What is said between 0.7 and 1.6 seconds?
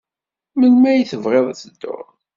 ay tebɣiḍ ad